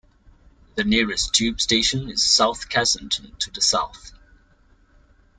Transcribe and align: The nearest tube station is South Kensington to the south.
The 0.77 0.83
nearest 0.83 1.31
tube 1.31 1.61
station 1.61 2.09
is 2.09 2.27
South 2.33 2.69
Kensington 2.69 3.35
to 3.37 3.51
the 3.51 3.61
south. 3.61 4.13